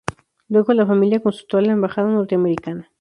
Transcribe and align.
Luego, 0.47 0.73
la 0.73 0.87
familia 0.87 1.19
consultó 1.21 1.59
a 1.59 1.61
la 1.61 1.73
embajada 1.73 2.07
norteamericana. 2.07 2.89